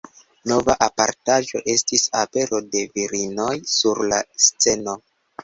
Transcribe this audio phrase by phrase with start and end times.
[0.51, 4.99] Nova apartaĵo estis apero de virinoj sur la sceno.